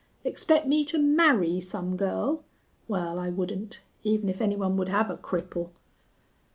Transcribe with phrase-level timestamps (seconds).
[0.23, 2.43] "Expect me to marry some girl?
[2.87, 5.69] Well, I wouldn't, even if any one would have a cripple."